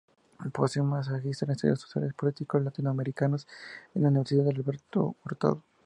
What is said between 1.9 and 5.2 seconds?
y Políticos Latinoamericanos, en la Universidad Alberto